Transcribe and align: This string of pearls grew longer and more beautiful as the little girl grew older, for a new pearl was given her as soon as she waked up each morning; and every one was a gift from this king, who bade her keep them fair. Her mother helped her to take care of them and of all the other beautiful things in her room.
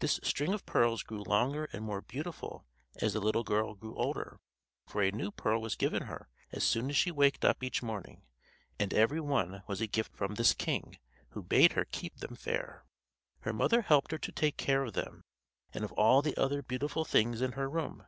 This 0.00 0.18
string 0.24 0.52
of 0.52 0.66
pearls 0.66 1.04
grew 1.04 1.22
longer 1.22 1.66
and 1.72 1.84
more 1.84 2.00
beautiful 2.00 2.66
as 3.00 3.12
the 3.12 3.20
little 3.20 3.44
girl 3.44 3.76
grew 3.76 3.94
older, 3.94 4.40
for 4.88 5.00
a 5.00 5.12
new 5.12 5.30
pearl 5.30 5.60
was 5.62 5.76
given 5.76 6.02
her 6.08 6.28
as 6.50 6.64
soon 6.64 6.90
as 6.90 6.96
she 6.96 7.12
waked 7.12 7.44
up 7.44 7.62
each 7.62 7.80
morning; 7.80 8.22
and 8.80 8.92
every 8.92 9.20
one 9.20 9.62
was 9.68 9.80
a 9.80 9.86
gift 9.86 10.16
from 10.16 10.34
this 10.34 10.54
king, 10.54 10.98
who 11.28 11.42
bade 11.44 11.74
her 11.74 11.84
keep 11.84 12.16
them 12.16 12.34
fair. 12.34 12.84
Her 13.42 13.52
mother 13.52 13.82
helped 13.82 14.10
her 14.10 14.18
to 14.18 14.32
take 14.32 14.56
care 14.56 14.82
of 14.82 14.94
them 14.94 15.22
and 15.72 15.84
of 15.84 15.92
all 15.92 16.20
the 16.20 16.36
other 16.36 16.62
beautiful 16.62 17.04
things 17.04 17.40
in 17.40 17.52
her 17.52 17.70
room. 17.70 18.04